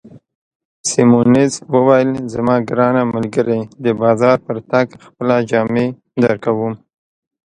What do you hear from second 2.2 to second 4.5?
زما ګرانه ملګرې، د بازار